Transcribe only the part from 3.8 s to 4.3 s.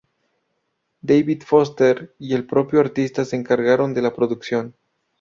de la